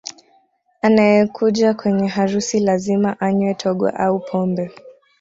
Anayekuja 0.81 1.73
kwenye 1.73 2.07
harusi 2.07 2.59
lazima 2.59 3.19
anywe 3.19 3.53
Togwa 3.53 3.93
au 3.97 4.19
Pombe 4.19 4.71